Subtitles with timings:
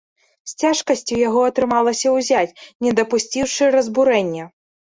[0.51, 2.57] З цяжкасцю яго атрымалася ўзяць,
[2.87, 4.53] не дапусціўшы разбурэння.